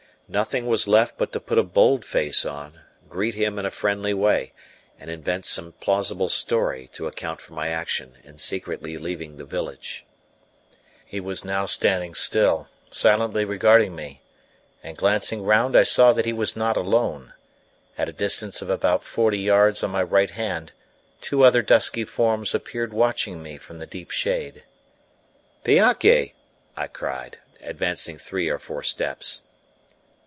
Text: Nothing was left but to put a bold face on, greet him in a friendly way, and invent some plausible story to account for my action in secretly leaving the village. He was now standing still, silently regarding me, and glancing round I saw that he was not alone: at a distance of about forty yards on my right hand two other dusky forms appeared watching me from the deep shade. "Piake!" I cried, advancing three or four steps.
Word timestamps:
Nothing 0.33 0.67
was 0.67 0.87
left 0.87 1.17
but 1.17 1.33
to 1.33 1.41
put 1.41 1.57
a 1.57 1.61
bold 1.63 2.05
face 2.05 2.45
on, 2.45 2.79
greet 3.09 3.35
him 3.35 3.59
in 3.59 3.65
a 3.65 3.69
friendly 3.69 4.13
way, 4.13 4.53
and 4.97 5.11
invent 5.11 5.43
some 5.45 5.73
plausible 5.81 6.29
story 6.29 6.87
to 6.93 7.05
account 7.05 7.41
for 7.41 7.51
my 7.51 7.67
action 7.67 8.13
in 8.23 8.37
secretly 8.37 8.97
leaving 8.97 9.35
the 9.35 9.43
village. 9.43 10.05
He 11.05 11.19
was 11.19 11.43
now 11.43 11.65
standing 11.65 12.13
still, 12.15 12.69
silently 12.89 13.43
regarding 13.43 13.93
me, 13.93 14.21
and 14.81 14.95
glancing 14.95 15.43
round 15.43 15.75
I 15.75 15.83
saw 15.83 16.13
that 16.13 16.23
he 16.25 16.31
was 16.31 16.55
not 16.55 16.77
alone: 16.77 17.33
at 17.97 18.07
a 18.07 18.13
distance 18.13 18.61
of 18.61 18.69
about 18.69 19.03
forty 19.03 19.39
yards 19.39 19.83
on 19.83 19.89
my 19.91 20.01
right 20.01 20.31
hand 20.31 20.71
two 21.19 21.43
other 21.43 21.61
dusky 21.61 22.05
forms 22.05 22.55
appeared 22.55 22.93
watching 22.93 23.43
me 23.43 23.57
from 23.57 23.79
the 23.79 23.85
deep 23.85 24.11
shade. 24.11 24.63
"Piake!" 25.65 26.35
I 26.77 26.87
cried, 26.87 27.39
advancing 27.59 28.17
three 28.17 28.47
or 28.47 28.59
four 28.59 28.81
steps. 28.81 29.41